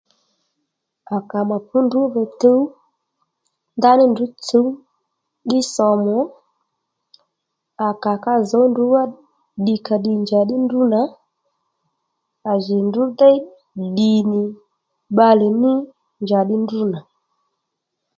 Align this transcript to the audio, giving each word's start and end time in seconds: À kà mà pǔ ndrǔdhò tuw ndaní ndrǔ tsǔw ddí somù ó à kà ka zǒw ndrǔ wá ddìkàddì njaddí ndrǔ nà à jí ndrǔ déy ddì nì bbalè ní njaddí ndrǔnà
À 1.15 1.17
kà 1.29 1.39
mà 1.49 1.57
pǔ 1.67 1.77
ndrǔdhò 1.85 2.21
tuw 2.41 2.61
ndaní 3.77 4.03
ndrǔ 4.11 4.25
tsǔw 4.43 4.67
ddí 5.45 5.59
somù 5.73 6.13
ó 6.21 6.21
à 7.85 7.87
kà 8.03 8.13
ka 8.23 8.33
zǒw 8.49 8.65
ndrǔ 8.71 8.83
wá 8.93 9.03
ddìkàddì 9.61 10.11
njaddí 10.23 10.55
ndrǔ 10.65 10.79
nà 10.93 11.01
à 12.51 12.53
jí 12.65 12.77
ndrǔ 12.87 13.03
déy 13.19 13.37
ddì 13.89 14.09
nì 14.31 14.41
bbalè 15.13 15.47
ní 15.61 15.71
njaddí 16.23 16.55
ndrǔnà 16.63 16.99